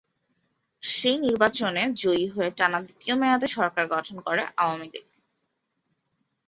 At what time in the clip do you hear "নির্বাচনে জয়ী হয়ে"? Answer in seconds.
1.17-2.49